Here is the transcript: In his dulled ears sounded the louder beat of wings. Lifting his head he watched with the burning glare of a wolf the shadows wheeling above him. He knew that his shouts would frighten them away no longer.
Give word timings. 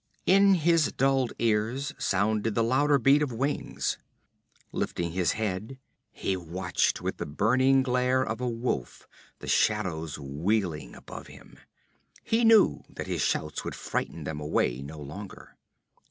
In 0.25 0.55
his 0.55 0.91
dulled 0.93 1.31
ears 1.37 1.93
sounded 1.99 2.55
the 2.55 2.63
louder 2.63 2.97
beat 2.97 3.21
of 3.21 3.31
wings. 3.31 3.99
Lifting 4.71 5.11
his 5.11 5.33
head 5.33 5.77
he 6.11 6.35
watched 6.35 7.01
with 7.03 7.17
the 7.17 7.27
burning 7.27 7.83
glare 7.83 8.23
of 8.23 8.41
a 8.41 8.49
wolf 8.49 9.07
the 9.37 9.47
shadows 9.47 10.17
wheeling 10.17 10.95
above 10.95 11.27
him. 11.27 11.59
He 12.23 12.43
knew 12.43 12.81
that 12.89 13.05
his 13.05 13.21
shouts 13.21 13.63
would 13.63 13.75
frighten 13.75 14.23
them 14.23 14.39
away 14.39 14.81
no 14.81 14.97
longer. 14.97 15.55